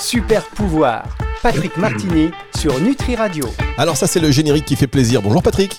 [0.00, 1.04] Super pouvoir.
[1.42, 3.44] Patrick Martini sur Nutri Radio.
[3.76, 5.20] Alors ça c'est le générique qui fait plaisir.
[5.20, 5.78] Bonjour Patrick.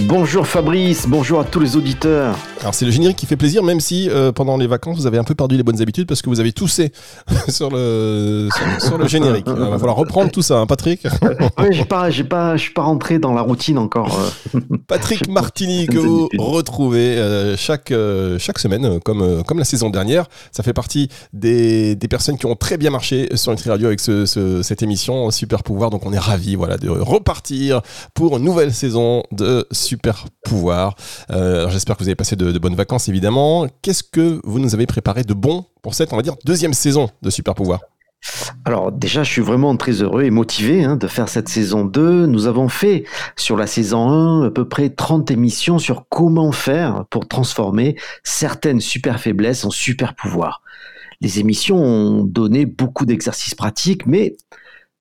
[0.00, 2.36] Bonjour Fabrice, bonjour à tous les auditeurs.
[2.60, 5.18] Alors c'est le générique qui fait plaisir même si euh, pendant les vacances vous avez
[5.18, 6.90] un peu perdu les bonnes habitudes parce que vous avez toussé
[7.48, 8.48] sur le
[8.80, 9.44] sur, le générique.
[9.46, 11.04] Il va falloir reprendre tout ça, hein, Patrick.
[11.58, 14.18] ouais, j'ai pas, j'ai pas, je suis pas rentré dans la routine encore.
[14.54, 14.60] Euh.
[14.88, 17.92] Patrick Martini que vous retrouvez euh, chaque
[18.38, 20.26] chaque semaine comme comme la saison dernière.
[20.50, 24.00] Ça fait partie des, des personnes qui ont très bien marché sur Nutri Radio avec
[24.00, 24.26] ce,
[24.62, 25.90] cette émission Super Pouvoir.
[25.90, 27.80] Donc on est ravis voilà de repartir
[28.12, 30.96] pour une nouvelle saison de Super Pouvoir.
[31.30, 33.66] Euh, J'espère que vous avez passé de, bonnes vacances, évidemment.
[33.82, 37.10] Qu'est-ce que vous nous avez préparé de bon pour cette, on va dire, deuxième saison
[37.22, 37.80] de Super Pouvoir?
[38.64, 42.26] Alors déjà, je suis vraiment très heureux et motivé hein, de faire cette saison 2.
[42.26, 43.04] Nous avons fait
[43.36, 48.80] sur la saison 1 à peu près 30 émissions sur comment faire pour transformer certaines
[48.80, 50.62] super faiblesses en super pouvoirs.
[51.20, 54.36] Les émissions ont donné beaucoup d'exercices pratiques, mais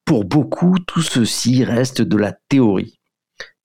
[0.03, 2.99] pour beaucoup, tout ceci reste de la théorie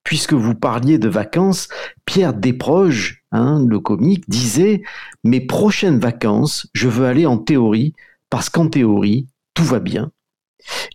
[0.09, 1.67] puisque vous parliez de vacances,
[2.03, 4.81] Pierre Desproges, hein, le comique, disait
[5.23, 7.93] Mes prochaines vacances, je veux aller en théorie,
[8.31, 10.09] parce qu'en théorie, tout va bien.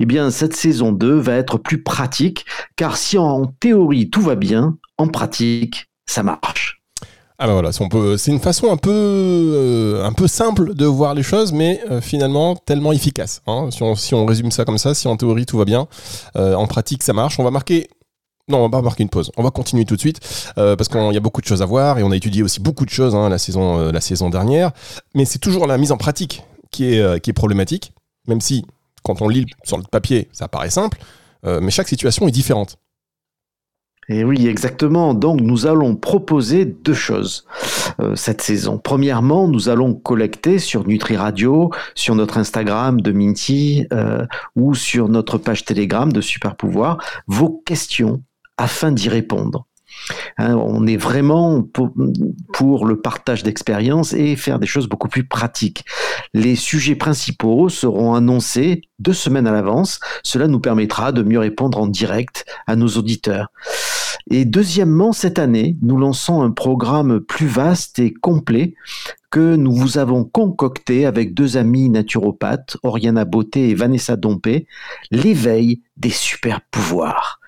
[0.01, 4.35] Eh bien, cette saison 2 va être plus pratique, car si en théorie tout va
[4.35, 6.83] bien, en pratique, ça marche.
[7.39, 11.23] Ah ben voilà, c'est une façon un peu, euh, un peu simple de voir les
[11.23, 13.43] choses, mais euh, finalement tellement efficace.
[13.47, 13.69] Hein.
[13.71, 15.87] Si, on, résume ça comme ça, si en théorie tout va bien,
[16.35, 17.39] euh, en pratique ça marche.
[17.39, 17.89] On va marquer
[18.49, 19.33] non, on va marquer une pause.
[19.39, 20.21] On va continuer tout de suite
[20.59, 22.61] euh, parce qu'il y a beaucoup de choses à voir et on a étudié aussi
[22.61, 24.73] beaucoup de choses hein, la saison euh, la saison dernière.
[25.15, 27.95] Mais c'est toujours la mise en pratique qui est euh, qui est problématique,
[28.29, 28.67] même si
[29.03, 30.99] quand on lit sur le papier, ça paraît simple,
[31.45, 32.79] mais chaque situation est différente.
[34.09, 35.13] Et oui, exactement.
[35.13, 37.45] Donc, nous allons proposer deux choses
[38.15, 38.79] cette saison.
[38.79, 43.87] Premièrement, nous allons collecter sur Nutri Radio, sur notre Instagram de Minty
[44.57, 48.23] ou sur notre page Telegram de Super Pouvoir, vos questions
[48.57, 49.67] afin d'y répondre.
[50.39, 55.85] Hein, on est vraiment pour, le partage d'expériences et faire des choses beaucoup plus pratiques.
[56.33, 60.01] Les sujets principaux seront annoncés deux semaines à l'avance.
[60.23, 63.49] Cela nous permettra de mieux répondre en direct à nos auditeurs.
[64.31, 68.75] Et deuxièmement, cette année, nous lançons un programme plus vaste et complet
[69.31, 74.67] que nous vous avons concocté avec deux amis naturopathes, Oriana Beauté et Vanessa Dompé,
[75.11, 77.41] l'éveil des super pouvoirs.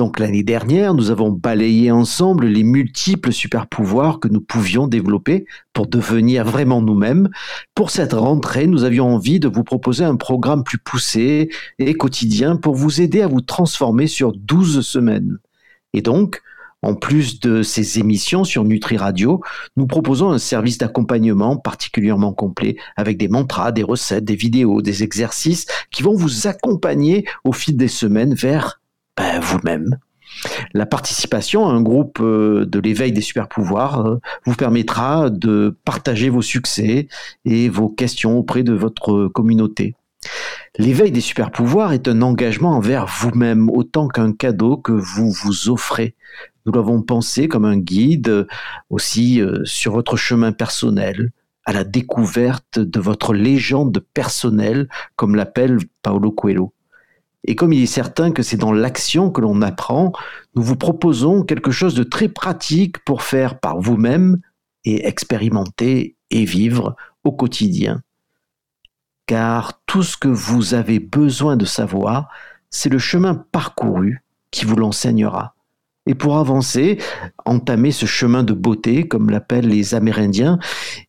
[0.00, 5.44] Donc l'année dernière, nous avons balayé ensemble les multiples super pouvoirs que nous pouvions développer
[5.74, 7.28] pour devenir vraiment nous-mêmes.
[7.74, 12.56] Pour cette rentrée, nous avions envie de vous proposer un programme plus poussé et quotidien
[12.56, 15.36] pour vous aider à vous transformer sur 12 semaines.
[15.92, 16.40] Et donc,
[16.80, 19.42] en plus de ces émissions sur Nutri Radio,
[19.76, 25.02] nous proposons un service d'accompagnement particulièrement complet avec des mantras, des recettes, des vidéos, des
[25.02, 28.79] exercices qui vont vous accompagner au fil des semaines vers
[29.16, 29.98] ben, vous-même.
[30.74, 35.76] La participation à un groupe euh, de l'éveil des super pouvoirs euh, vous permettra de
[35.84, 37.08] partager vos succès
[37.44, 39.94] et vos questions auprès de votre communauté.
[40.78, 45.68] L'éveil des super pouvoirs est un engagement envers vous-même autant qu'un cadeau que vous vous
[45.68, 46.14] offrez.
[46.66, 48.46] Nous l'avons pensé comme un guide
[48.90, 51.32] aussi euh, sur votre chemin personnel,
[51.64, 56.72] à la découverte de votre légende personnelle, comme l'appelle Paolo Coelho.
[57.44, 60.12] Et comme il est certain que c'est dans l'action que l'on apprend,
[60.54, 64.40] nous vous proposons quelque chose de très pratique pour faire par vous-même
[64.84, 68.02] et expérimenter et vivre au quotidien.
[69.26, 72.28] Car tout ce que vous avez besoin de savoir,
[72.68, 75.54] c'est le chemin parcouru qui vous l'enseignera.
[76.06, 76.98] Et pour avancer,
[77.44, 80.58] entamer ce chemin de beauté, comme l'appellent les Amérindiens,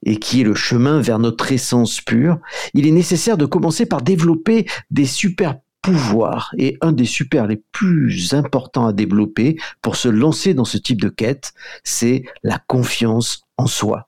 [0.04, 2.40] et qui est le chemin vers notre essence pure,
[2.74, 7.62] il est nécessaire de commencer par développer des super pouvoir et un des super les
[7.72, 11.54] plus importants à développer pour se lancer dans ce type de quête,
[11.84, 14.08] c'est la confiance en soi.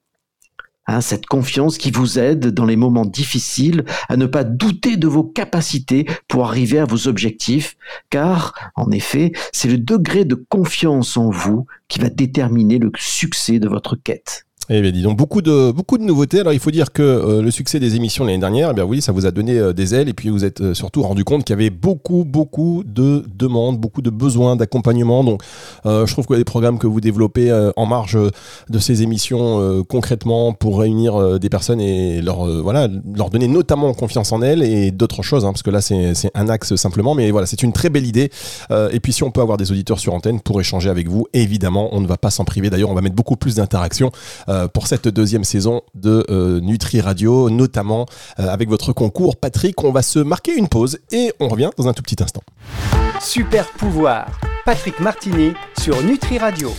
[0.85, 5.07] Hein, cette confiance qui vous aide dans les moments difficiles à ne pas douter de
[5.07, 7.77] vos capacités pour arriver à vos objectifs,
[8.09, 13.59] car en effet, c'est le degré de confiance en vous qui va déterminer le succès
[13.59, 14.45] de votre quête.
[14.69, 16.39] Eh bien, dis donc, beaucoup de, beaucoup de nouveautés.
[16.39, 19.01] Alors, il faut dire que euh, le succès des émissions l'année dernière, eh bien oui,
[19.01, 21.43] ça vous a donné euh, des ailes et puis vous êtes euh, surtout rendu compte
[21.43, 25.25] qu'il y avait beaucoup, beaucoup de demandes, beaucoup de besoins d'accompagnement.
[25.25, 25.41] Donc,
[25.85, 28.17] je trouve que les programmes que vous développez en marge
[28.69, 34.31] de ces émissions concrètement pour réunir des personnes et leur, voilà, leur donner notamment confiance
[34.31, 37.15] en elles et d'autres choses, hein, parce que là, c'est un axe simplement.
[37.15, 38.29] Mais voilà, c'est une très belle idée.
[38.91, 41.89] et puis, si on peut avoir des auditeurs sur antenne pour échanger avec vous, évidemment,
[41.91, 42.69] on ne va pas s'en priver.
[42.69, 44.11] D'ailleurs, on va mettre beaucoup plus d'interactions
[44.73, 48.05] pour cette deuxième saison de Nutri Radio, notamment
[48.37, 49.35] avec votre concours.
[49.35, 52.41] Patrick, on va se marquer une pause et on revient dans un tout petit instant.
[53.19, 54.27] Super pouvoir,
[54.65, 56.71] Patrick Martini sur Nutri Radio.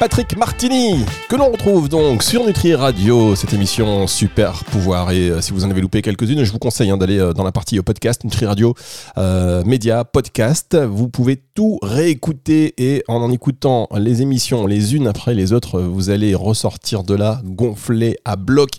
[0.00, 5.10] Patrick Martini, que l'on retrouve donc sur Nutri Radio, cette émission Super Pouvoir.
[5.10, 7.42] Et euh, si vous en avez loupé quelques-unes, je vous conseille hein, d'aller euh, dans
[7.42, 8.74] la partie podcast Nutri Radio,
[9.16, 10.76] euh, média, podcast.
[10.76, 15.80] Vous pouvez tout réécouter et en en écoutant les émissions les unes après les autres,
[15.80, 18.70] vous allez ressortir de là gonflé à bloc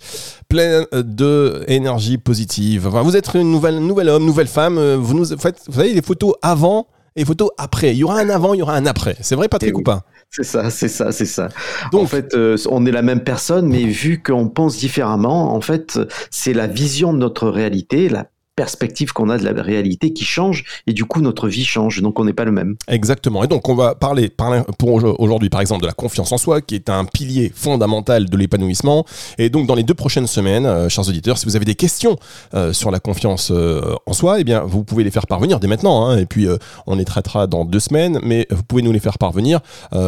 [0.48, 2.88] plein de énergie positive.
[2.88, 4.80] vous êtes une nouvelle, nouvelle homme, nouvelle femme.
[4.96, 7.92] Vous nous faites, vous savez, les photos avant et photos après.
[7.92, 9.18] Il y aura un avant, il y aura un après.
[9.22, 10.04] C'est vrai, Patrick, eh ou pas?
[10.30, 11.50] C'est ça, c'est ça, c'est ça.
[11.92, 15.62] Donc, en fait, euh, on est la même personne, mais vu qu'on pense différemment, en
[15.62, 16.00] fait,
[16.30, 18.28] c'est la vision de notre réalité, la
[18.60, 22.20] perspective qu'on a de la réalité qui change et du coup notre vie change donc
[22.20, 22.76] on n'est pas le même.
[22.90, 23.42] Exactement.
[23.42, 24.30] Et donc on va parler,
[24.78, 28.36] pour aujourd'hui par exemple de la confiance en soi qui est un pilier fondamental de
[28.36, 29.06] l'épanouissement.
[29.38, 32.18] Et donc dans les deux prochaines semaines euh, chers auditeurs si vous avez des questions
[32.54, 35.62] euh, sur la confiance euh, en soi et eh bien vous pouvez les faire parvenir
[35.62, 36.46] dès maintenant hein, et puis
[36.86, 39.62] on les traitera dans deux semaines mais vous pouvez nous les faire parvenir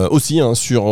[0.10, 0.84] aussi hein, sur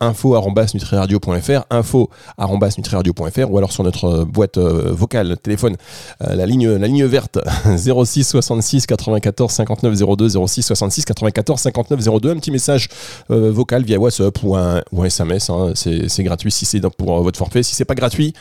[0.00, 5.76] info@nutriradio.fr info@nutriradio.fr ou alors sur notre boîte vocale téléphone
[6.20, 7.38] la ligne la ligne verte
[7.76, 12.88] 06 66 94 59 02 06 66 94 59 02 un petit message
[13.30, 15.72] euh, vocal via WhatsApp ou un, SMS hein.
[15.74, 18.34] c'est gratuit si c'est pour votre forfait si c'est pas gratuit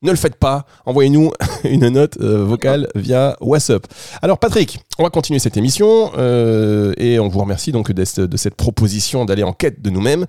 [0.00, 1.32] ne le faites pas, envoyez-nous
[1.64, 3.84] une note euh, vocale via WhatsApp.
[4.22, 8.54] Alors Patrick, on va continuer cette émission euh, et on vous remercie donc de, cette
[8.54, 10.26] proposition d'aller en quête de nous-mêmes.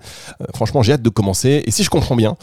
[0.56, 2.36] franchement, j'ai hâte de commencer et si je comprends bien,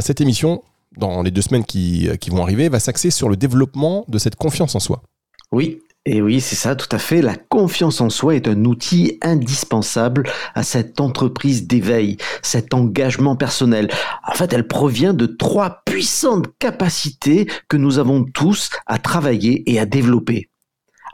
[0.00, 0.62] cette émission
[0.96, 4.36] dans les deux semaines qui, qui vont arriver, va s'axer sur le développement de cette
[4.36, 5.02] confiance en soi.
[5.50, 7.22] Oui, et oui, c'est ça, tout à fait.
[7.22, 13.88] La confiance en soi est un outil indispensable à cette entreprise d'éveil, cet engagement personnel.
[14.26, 19.78] En fait, elle provient de trois puissantes capacités que nous avons tous à travailler et
[19.78, 20.48] à développer.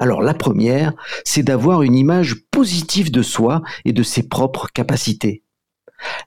[0.00, 0.94] Alors la première,
[1.24, 5.42] c'est d'avoir une image positive de soi et de ses propres capacités.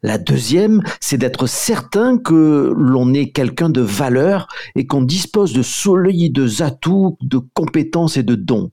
[0.04, 5.62] La deuxième, c'est d'être certain que l'on est quelqu'un de valeur et qu'on dispose de
[5.62, 8.72] solides atouts, de compétences et de dons.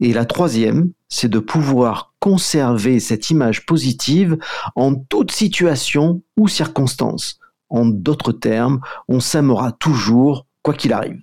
[0.00, 4.38] Et la troisième, c'est de pouvoir conserver cette image positive
[4.74, 7.38] en toute situation ou circonstance.
[7.68, 11.22] En d'autres termes, on s'aimera toujours, quoi qu'il arrive.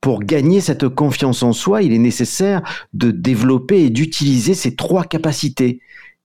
[0.00, 5.04] Pour gagner cette confiance en soi, il est nécessaire de développer et d'utiliser ces trois
[5.04, 5.80] capacités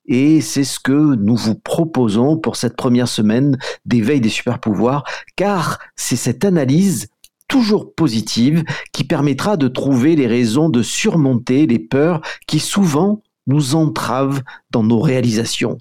[0.08, 5.04] et c'est ce que nous vous proposons pour cette première semaine d'éveil des super pouvoirs,
[5.36, 7.08] car c'est cette analyse
[7.48, 13.76] toujours positive qui permettra de trouver les raisons de surmonter les peurs qui souvent nous
[13.76, 15.78] entravent dans nos réalisations.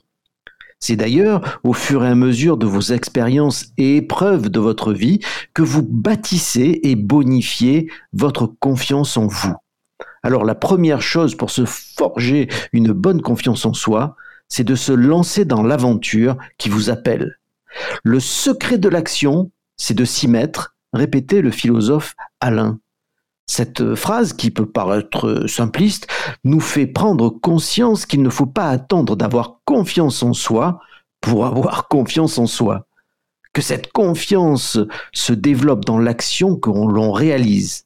[0.78, 5.20] C'est d'ailleurs au fur et à mesure de vos expériences et épreuves de votre vie
[5.54, 9.54] que vous bâtissez et bonifiez votre confiance en vous.
[10.26, 14.16] Alors la première chose pour se forger une bonne confiance en soi,
[14.48, 17.38] c'est de se lancer dans l'aventure qui vous appelle.
[18.02, 22.80] Le secret de l'action, c'est de s'y mettre, répétait le philosophe Alain.
[23.46, 26.08] Cette phrase, qui peut paraître simpliste,
[26.42, 30.80] nous fait prendre conscience qu'il ne faut pas attendre d'avoir confiance en soi
[31.20, 32.88] pour avoir confiance en soi.
[33.52, 34.76] Que cette confiance
[35.12, 37.85] se développe dans l'action que l'on réalise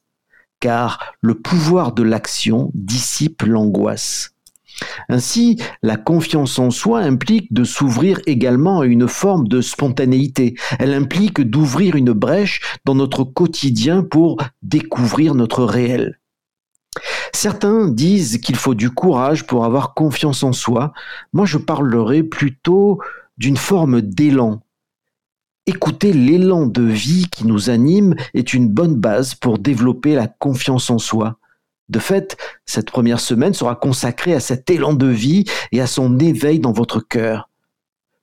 [0.61, 4.31] car le pouvoir de l'action dissipe l'angoisse.
[5.09, 10.55] Ainsi, la confiance en soi implique de s'ouvrir également à une forme de spontanéité.
[10.79, 16.19] Elle implique d'ouvrir une brèche dans notre quotidien pour découvrir notre réel.
[17.33, 20.93] Certains disent qu'il faut du courage pour avoir confiance en soi.
[21.33, 22.99] Moi, je parlerai plutôt
[23.37, 24.61] d'une forme d'élan,
[25.67, 30.89] Écouter l'élan de vie qui nous anime est une bonne base pour développer la confiance
[30.89, 31.37] en soi.
[31.87, 36.17] De fait, cette première semaine sera consacrée à cet élan de vie et à son
[36.17, 37.50] éveil dans votre cœur.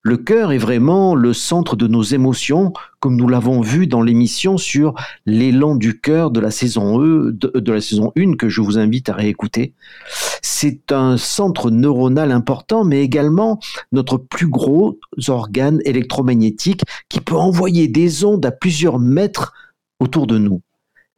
[0.09, 4.57] Le cœur est vraiment le centre de nos émotions, comme nous l'avons vu dans l'émission
[4.57, 4.95] sur
[5.27, 9.11] l'élan du cœur de la saison E, de, la saison 1 que je vous invite
[9.11, 9.75] à réécouter.
[10.41, 13.61] C'est un centre neuronal important, mais également
[13.93, 19.53] notre plus gros organe électromagnétique qui peut envoyer des ondes à plusieurs mètres
[20.01, 20.63] autour de nous.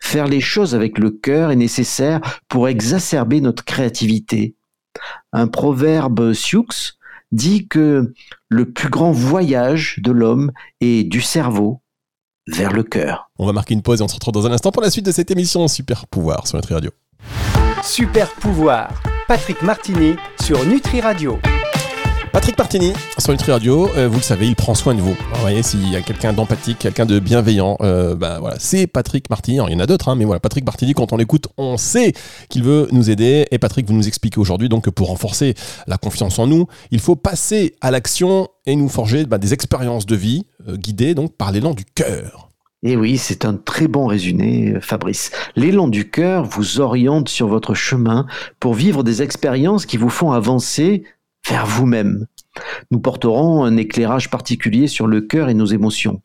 [0.01, 4.57] Faire les choses avec le cœur est nécessaire pour exacerber notre créativité.
[5.33, 6.67] Un proverbe Sioux
[7.33, 8.13] dit que
[8.49, 11.81] le plus grand voyage de l'homme est du cerveau
[12.47, 13.31] vers le cœur.
[13.39, 15.07] On va marquer une pause et on se retrouve dans un instant pour la suite
[15.07, 16.91] de cette émission Super Pouvoir sur Nutri Radio.
[17.83, 21.39] Super Pouvoir, Patrick Martini sur Nutri Radio.
[22.33, 25.15] Patrick Martini sur Nutri Radio, euh, vous le savez, il prend soin de vous.
[25.15, 29.59] Vous voyez, s'il y a quelqu'un d'empathique, quelqu'un de bienveillant, euh, bah, c'est Patrick Martini.
[29.67, 32.13] il y en a d'autres, hein, mais voilà, Patrick Martini, quand on l'écoute, on sait
[32.49, 33.47] qu'il veut nous aider.
[33.51, 35.55] Et Patrick, vous nous expliquez aujourd'hui donc que pour renforcer
[35.89, 40.07] la confiance en nous, il faut passer à l'action et nous forger bah, des expériences
[40.07, 42.51] de vie euh, guidées donc par l'élan du cœur.
[42.83, 45.33] Et oui, c'est un très bon résumé, Fabrice.
[45.57, 48.27] L'élan du cœur vous oriente sur votre chemin
[48.59, 51.03] pour vivre des expériences qui vous font avancer
[51.49, 52.27] vers vous-même.
[52.91, 56.21] Nous porterons un éclairage particulier sur le cœur et nos émotions.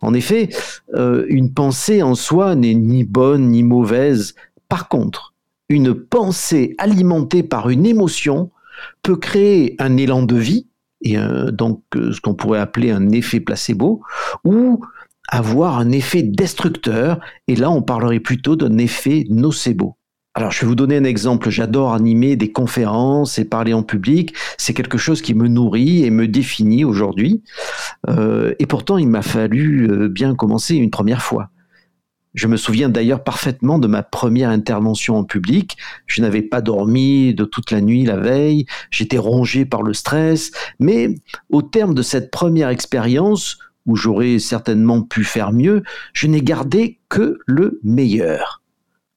[0.00, 0.50] En effet,
[0.94, 4.34] euh, une pensée en soi n'est ni bonne ni mauvaise.
[4.68, 5.34] Par contre,
[5.68, 8.50] une pensée alimentée par une émotion
[9.02, 10.66] peut créer un élan de vie,
[11.02, 11.16] et
[11.52, 14.02] donc euh, ce qu'on pourrait appeler un effet placebo,
[14.44, 14.84] ou
[15.28, 19.96] avoir un effet destructeur, et là on parlerait plutôt d'un effet nocebo.
[20.36, 21.48] Alors, je vais vous donner un exemple.
[21.48, 24.34] J'adore animer des conférences et parler en public.
[24.58, 27.42] C'est quelque chose qui me nourrit et me définit aujourd'hui.
[28.10, 31.48] Euh, et pourtant, il m'a fallu euh, bien commencer une première fois.
[32.34, 35.78] Je me souviens d'ailleurs parfaitement de ma première intervention en public.
[36.06, 38.66] Je n'avais pas dormi de toute la nuit la veille.
[38.90, 40.50] J'étais rongé par le stress.
[40.78, 41.14] Mais
[41.48, 46.98] au terme de cette première expérience, où j'aurais certainement pu faire mieux, je n'ai gardé
[47.08, 48.60] que le meilleur.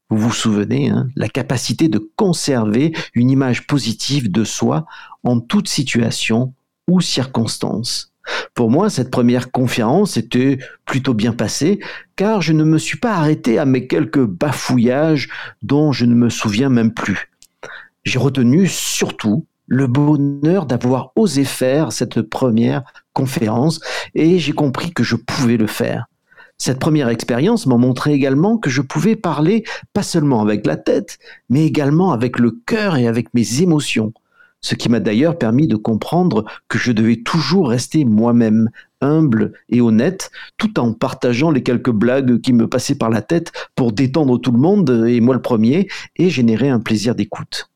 [0.09, 4.85] Vous vous souvenez, hein, la capacité de conserver une image positive de soi
[5.23, 6.53] en toute situation
[6.87, 8.11] ou circonstance.
[8.53, 11.79] Pour moi, cette première conférence était plutôt bien passée,
[12.15, 15.29] car je ne me suis pas arrêté à mes quelques bafouillages
[15.61, 17.31] dont je ne me souviens même plus.
[18.03, 23.79] J'ai retenu surtout le bonheur d'avoir osé faire cette première conférence
[24.15, 26.07] et j'ai compris que je pouvais le faire.
[26.61, 29.63] Cette première expérience m'a montré également que je pouvais parler
[29.93, 31.17] pas seulement avec la tête,
[31.49, 34.13] mais également avec le cœur et avec mes émotions.
[34.59, 39.79] Ce qui m'a d'ailleurs permis de comprendre que je devais toujours rester moi-même, humble et
[39.79, 44.37] honnête, tout en partageant les quelques blagues qui me passaient par la tête pour détendre
[44.37, 45.87] tout le monde, et moi le premier,
[46.17, 47.69] et générer un plaisir d'écoute.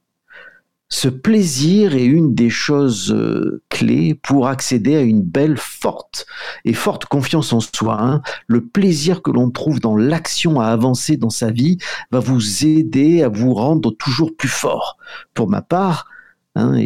[0.96, 6.28] Ce plaisir est une des choses euh, clés pour accéder à une belle, forte
[6.66, 7.98] et forte confiance en soi.
[8.00, 8.22] Hein.
[8.46, 11.80] Le plaisir que l'on trouve dans l'action à avancer dans sa vie
[12.12, 15.00] va vous aider à vous rendre toujours plus fort.
[15.34, 16.06] Pour ma part,
[16.54, 16.80] hein,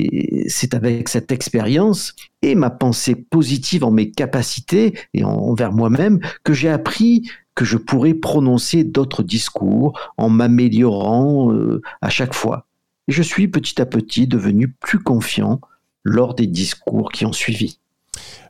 [0.48, 6.54] c'est avec cette expérience et ma pensée positive en mes capacités et envers moi-même que
[6.54, 12.66] j'ai appris que je pourrais prononcer d'autres discours en m'améliorant euh, à chaque fois
[13.08, 15.62] et je suis petit à petit devenu plus confiant
[16.04, 17.80] lors des discours qui ont suivi.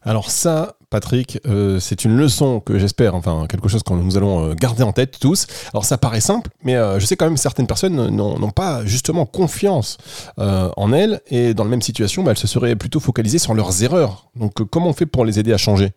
[0.04, 4.52] Alors ça, Patrick, euh, c'est une leçon que j'espère, enfin quelque chose que nous allons
[4.52, 5.48] euh, garder en tête tous.
[5.74, 8.86] Alors ça paraît simple, mais euh, je sais quand même que certaines personnes n'ont pas
[8.86, 9.98] justement confiance
[10.38, 13.84] en elles et dans la même situation, bah, elles se seraient plutôt focalisées sur leurs
[13.84, 14.30] erreurs.
[14.36, 15.92] Donc comment on fait pour les aider à changer?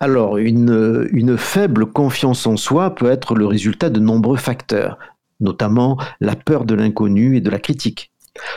[0.00, 4.98] Alors, une, une, faible confiance en soi peut être le résultat de nombreux facteurs,
[5.42, 8.12] notamment la peur de l'inconnu et de la critique,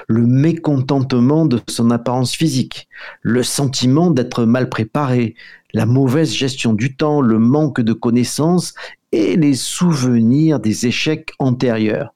[0.08, 2.88] le mécontentement de son apparence physique,
[3.22, 5.36] le sentiment d'être mal préparé,
[5.74, 8.74] la mauvaise gestion du temps, le manque de connaissances
[9.12, 12.14] et les souvenirs des échecs antérieurs.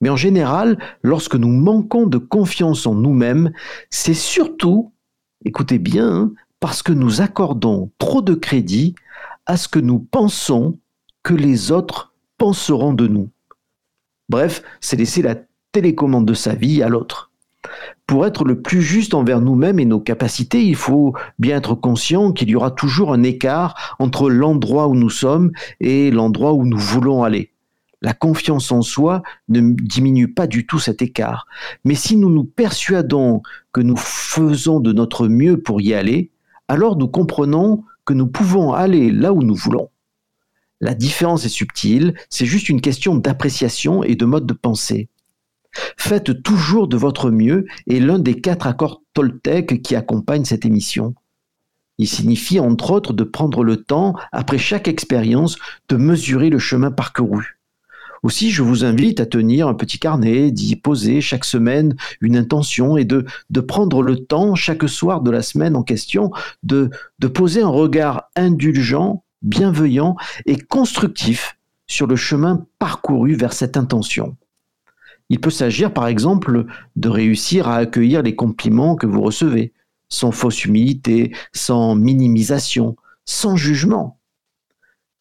[0.00, 3.52] Mais en général, lorsque nous manquons de confiance en nous-mêmes,
[3.90, 4.92] c'est surtout,
[5.44, 8.94] écoutez bien, hein, parce que nous accordons trop de crédit
[9.46, 10.78] à ce que nous pensons
[11.22, 13.30] que les autres penseront de nous.
[14.28, 15.36] Bref, c'est laisser la
[15.72, 17.30] télécommande de sa vie à l'autre.
[18.06, 22.32] Pour être le plus juste envers nous-mêmes et nos capacités, il faut bien être conscient
[22.32, 26.78] qu'il y aura toujours un écart entre l'endroit où nous sommes et l'endroit où nous
[26.78, 27.52] voulons aller.
[28.00, 31.46] La confiance en soi ne diminue pas du tout cet écart.
[31.84, 33.42] Mais si nous nous persuadons
[33.72, 36.30] que nous faisons de notre mieux pour y aller,
[36.68, 39.90] alors nous comprenons que nous pouvons aller là où nous voulons.
[40.80, 45.08] La différence est subtile, c'est juste une question d'appréciation et de mode de pensée.
[45.96, 51.14] Faites toujours de votre mieux est l'un des quatre accords Toltec qui accompagnent cette émission.
[51.98, 55.56] Il signifie entre autres de prendre le temps, après chaque expérience,
[55.88, 57.58] de mesurer le chemin parcouru.
[58.22, 62.96] Aussi, je vous invite à tenir un petit carnet, d'y poser chaque semaine une intention
[62.96, 63.26] et de,
[63.60, 66.30] prendre le temps chaque soir de la semaine en question
[66.62, 70.16] de, de poser un regard indulgent bienveillant
[70.46, 74.36] et constructif sur le chemin parcouru vers cette intention.
[75.30, 76.66] Il peut s'agir par exemple
[76.96, 79.72] de réussir à accueillir les compliments que vous recevez,
[80.08, 84.18] sans fausse humilité, sans minimisation, sans jugement.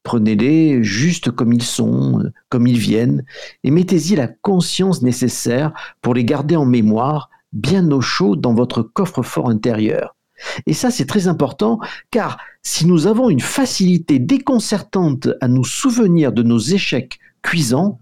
[0.04, 3.26] Prenez-les juste comme ils sont, comme ils viennent,
[3.66, 8.82] et mettez-y la conscience nécessaire pour les garder en mémoire bien au chaud dans votre
[8.82, 10.17] coffre-fort intérieur.
[10.66, 11.80] Et ça, c'est très important,
[12.12, 18.00] car si nous avons une facilité déconcertante à nous souvenir de nos échecs cuisants,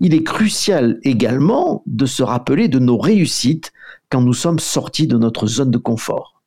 [0.00, 3.72] il est crucial également de se rappeler de nos réussites
[4.10, 6.38] quand nous sommes sortis de notre zone de confort.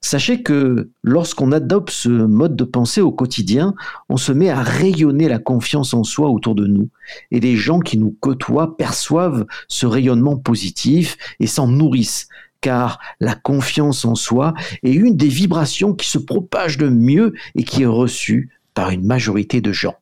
[0.00, 3.74] Sachez que lorsqu'on adopte ce mode de pensée au quotidien,
[4.08, 6.90] on se met à rayonner la confiance en soi autour de nous.
[7.30, 12.28] Et les gens qui nous côtoient perçoivent ce rayonnement positif et s'en nourrissent.
[12.64, 17.62] Car la confiance en soi est une des vibrations qui se propage le mieux et
[17.62, 19.96] qui est reçue par une majorité de gens.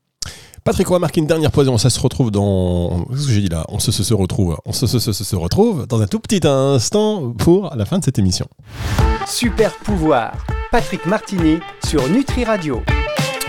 [0.62, 3.04] Patrick, on va marquer une dernière pause ça se retrouve dans.
[3.10, 3.64] Qu'est-ce que j'ai dit là?
[3.68, 4.56] On se, se, retrouve.
[4.64, 8.20] On se, se, se, retrouve dans un tout petit instant pour la fin de cette
[8.20, 8.46] émission.
[9.26, 10.46] Super pouvoir.
[10.70, 12.80] Patrick Martini sur Nutri Radio.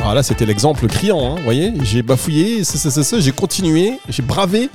[0.05, 2.61] Ah là, c'était l'exemple criant, hein, vous voyez J'ai bafouillé,
[3.19, 4.69] j'ai continué, j'ai bravé,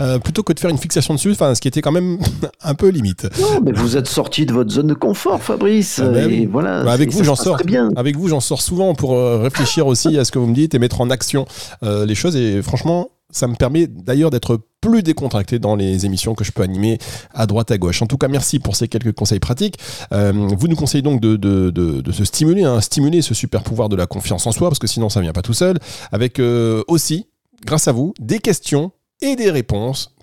[0.00, 2.18] euh, plutôt que de faire une fixation dessus, enfin, ce qui était quand même
[2.62, 3.28] un peu limite.
[3.40, 6.00] Non, mais vous êtes sorti de votre zone de confort, Fabrice.
[6.02, 6.84] Ah ben et voilà.
[6.84, 7.56] Bah, avec vous, j'en sors.
[7.64, 7.90] Bien.
[7.96, 10.74] Avec vous, j'en sors souvent pour euh, réfléchir aussi à ce que vous me dites
[10.74, 11.46] et mettre en action
[11.82, 12.36] euh, les choses.
[12.36, 16.62] Et franchement, ça me permet d'ailleurs d'être plus décontracté dans les émissions que je peux
[16.62, 16.98] animer
[17.34, 18.00] à droite à gauche.
[18.00, 19.76] En tout cas, merci pour ces quelques conseils pratiques.
[20.12, 23.88] Euh, vous nous conseillez donc de, de, de, se stimuler, hein, stimuler ce super pouvoir
[23.88, 25.78] de la confiance en soi, parce que sinon ça ne vient pas tout seul,
[26.12, 27.26] avec euh, aussi,
[27.64, 30.14] grâce à vous, des questions et des réponses.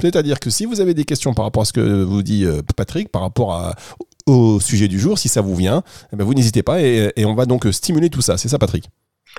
[0.00, 2.62] C'est-à-dire que si vous avez des questions par rapport à ce que vous dit euh,
[2.76, 3.74] Patrick, par rapport
[4.26, 7.34] au sujet du jour, si ça vous vient, eh ben, vous n'hésitez pas et on
[7.34, 8.36] va donc stimuler tout ça.
[8.36, 8.88] C'est ça, Patrick?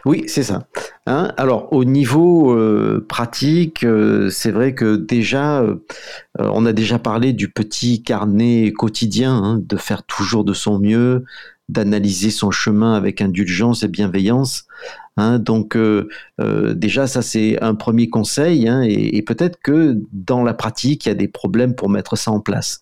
[0.05, 0.67] Oui, c'est ça.
[1.05, 1.31] Hein.
[1.38, 5.75] Alors au niveau euh, pratique, euh, c'est vrai que déjà, euh,
[6.39, 11.24] on a déjà parlé du petit carnet quotidien, hein, de faire toujours de son mieux,
[11.69, 14.65] d'analyser son chemin avec indulgence et bienveillance.
[15.17, 15.39] Hein.
[15.39, 15.77] donc
[16.39, 21.12] déjà, ça c'est un premier conseil, et, et peut-être que dans la pratique, il y
[21.12, 22.81] a des problèmes pour mettre ça en place.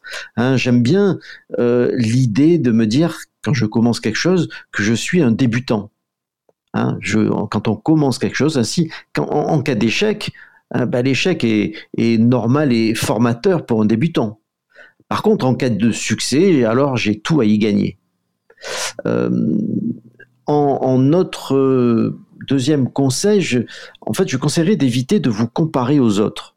[0.55, 1.19] J'aime bien
[1.57, 5.91] l'idée de me dire, quand je commence quelque chose, que je suis un débutant.
[6.73, 6.99] Hein,
[7.49, 10.31] quand on commence quelque chose, ainsi, en, cas d'échec,
[10.71, 11.73] hein, bah, l'échec est,
[12.19, 14.39] normal et formateur pour un débutant.
[15.07, 17.97] Par contre, en cas de succès, alors j'ai tout à y gagner.
[19.07, 19.29] Euh,
[20.45, 23.65] en, notre euh, deuxième conseil,
[24.01, 26.55] en fait, je conseillerais d'éviter de vous comparer aux autres.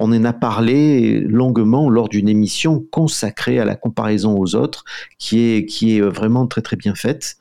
[0.00, 4.84] On en a parlé longuement lors d'une émission consacrée à la comparaison aux autres,
[5.18, 7.36] qui est, vraiment très très bien faite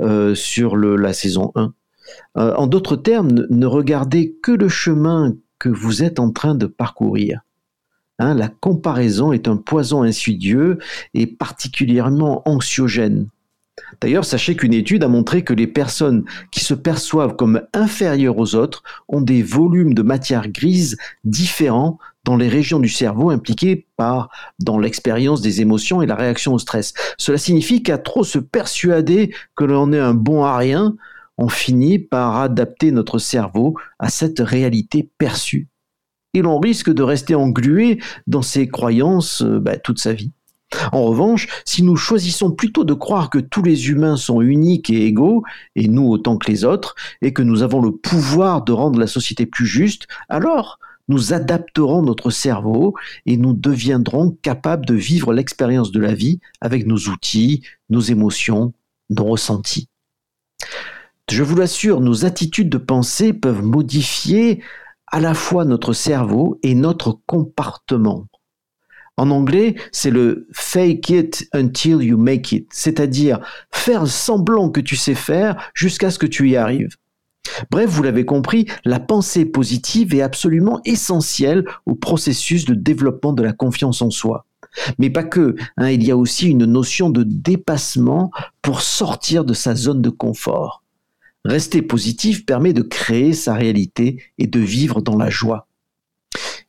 [0.00, 1.74] euh, sur la saison 1.
[2.36, 6.66] Euh, en d'autres termes, ne regardez que le chemin que vous êtes en train de
[6.66, 7.40] parcourir.
[8.20, 10.78] Hein, la comparaison est un poison insidieux
[11.14, 13.28] et particulièrement anxiogène.
[14.00, 18.54] D'ailleurs, sachez qu'une étude a montré que les personnes qui se perçoivent comme inférieures aux
[18.54, 24.30] autres ont des volumes de matière grise différents dans les régions du cerveau impliquées par
[24.58, 26.92] dans l'expérience des émotions et la réaction au stress.
[27.16, 30.94] Cela signifie qu'à trop se persuader que l'on est un bon à rien,
[31.38, 35.68] on finit par adapter notre cerveau à cette réalité perçue.
[36.34, 40.32] Et l'on risque de rester englué dans ces croyances euh, bah, toute sa vie.
[40.92, 45.06] En revanche, si nous choisissons plutôt de croire que tous les humains sont uniques et
[45.06, 45.42] égaux,
[45.76, 49.06] et nous autant que les autres, et que nous avons le pouvoir de rendre la
[49.06, 50.78] société plus juste, alors
[51.08, 56.86] nous adapterons notre cerveau et nous deviendrons capables de vivre l'expérience de la vie avec
[56.86, 58.74] nos outils, nos émotions,
[59.08, 59.88] nos ressentis.
[61.30, 64.62] Je vous l'assure, nos attitudes de pensée peuvent modifier
[65.06, 68.26] à la fois notre cerveau et notre comportement.
[69.18, 73.40] En anglais, c'est le fake it until you make it, c'est-à-dire
[73.72, 76.96] faire semblant que tu sais faire jusqu'à ce que tu y arrives.
[77.72, 83.42] Bref, vous l'avez compris, la pensée positive est absolument essentielle au processus de développement de
[83.42, 84.46] la confiance en soi.
[84.98, 88.30] Mais pas que, hein, il y a aussi une notion de dépassement
[88.62, 90.84] pour sortir de sa zone de confort.
[91.44, 95.67] Rester positif permet de créer sa réalité et de vivre dans la joie.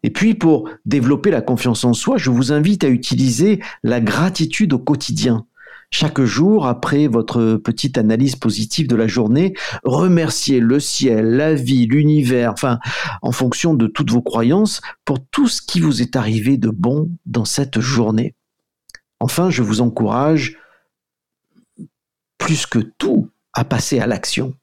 [0.03, 4.73] Et puis pour développer la confiance en soi, je vous invite à utiliser la gratitude
[4.73, 5.45] au quotidien.
[5.91, 11.87] Chaque jour, après votre petite analyse positive de la journée, remerciez le ciel, la vie,
[11.87, 12.79] l'univers, enfin,
[13.23, 17.09] en fonction de toutes vos croyances, pour tout ce qui vous est arrivé de bon
[17.25, 18.35] dans cette journée.
[19.19, 20.57] Enfin, je vous encourage,
[22.37, 24.53] plus que tout, à passer à l'action,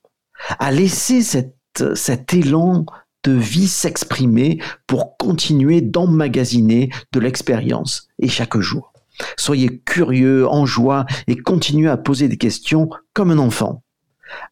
[0.60, 2.86] à laisser cet élan
[3.30, 8.92] vie s'exprimer pour continuer d'emmagasiner de l'expérience et chaque jour.
[9.36, 13.82] Soyez curieux, en joie et continuez à poser des questions comme un enfant.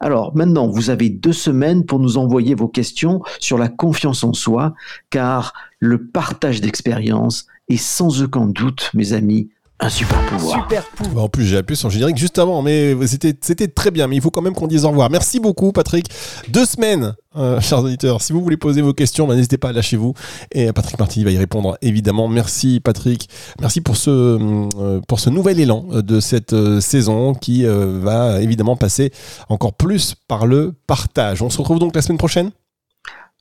[0.01, 4.33] Alors maintenant, vous avez deux semaines pour nous envoyer vos questions sur la confiance en
[4.33, 4.75] soi,
[5.11, 10.63] car le partage d'expérience et sans aucun doute, mes amis, un super pouvoir.
[10.63, 11.25] Super pouvoir.
[11.25, 14.07] En plus, j'ai appuyé sur le générique juste avant, mais c'était c'était très bien.
[14.07, 15.11] Mais il faut quand même qu'on dise au revoir.
[15.11, 16.09] Merci beaucoup, Patrick.
[16.49, 18.23] Deux semaines, euh, chers auditeurs.
[18.23, 20.15] Si vous voulez poser vos questions, bah, n'hésitez pas à lâcher vous.
[20.53, 22.29] Et Patrick Martini va y répondre, évidemment.
[22.29, 23.29] Merci, Patrick.
[23.61, 28.41] Merci pour ce, euh, pour ce nouvel élan de cette euh, saison qui euh, va
[28.41, 29.13] évidemment passer
[29.49, 31.43] encore plus par le partage.
[31.43, 32.53] On se retrouve donc la semaine prochaine.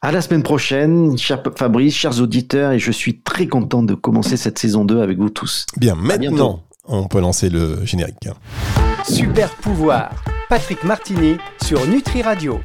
[0.05, 4.35] À la semaine prochaine, cher Fabrice, chers auditeurs, et je suis très content de commencer
[4.35, 5.65] cette saison 2 avec vous tous.
[5.77, 8.27] Bien, maintenant, on peut lancer le générique.
[9.07, 10.11] Super pouvoir.
[10.49, 12.59] Patrick Martini sur Nutri Radio.